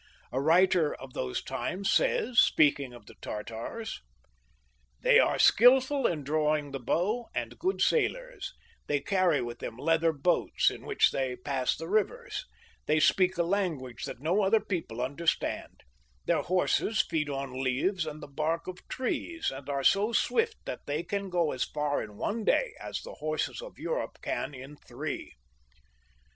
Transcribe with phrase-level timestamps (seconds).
[0.31, 4.01] A writer of those times says, speaking of the Tartars,"
[5.03, 8.51] They are skilful in drawing the bow, and good sailors;
[8.87, 12.45] they carry with them leather boats, in which they pass the rivers;
[12.87, 15.81] they speak a language that no other people under stand;
[16.25, 20.87] their horses feed on leaves and the bark of trees, and are so swift that
[20.87, 24.77] they can go as far, in one day, as the horses of Europe can in
[24.77, 25.35] three."